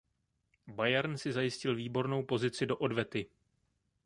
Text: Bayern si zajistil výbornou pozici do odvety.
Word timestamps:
Bayern 0.67 1.17
si 1.17 1.33
zajistil 1.33 1.75
výbornou 1.75 2.23
pozici 2.23 2.65
do 2.65 2.77
odvety. 2.77 3.29